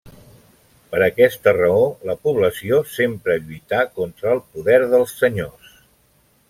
Per 0.93 1.01
aquesta 1.07 1.53
raó 1.57 1.83
la 2.11 2.15
població 2.23 2.81
sempre 2.95 3.37
lluità 3.43 3.85
contra 4.01 4.35
el 4.37 4.43
poder 4.57 4.81
dels 4.95 5.17
senyors. 5.23 5.77